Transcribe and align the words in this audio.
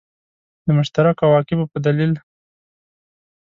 د 0.65 0.67
مشترکو 0.77 1.21
عواقبو 1.27 1.65
په 1.71 1.77
دلیل. 1.85 2.13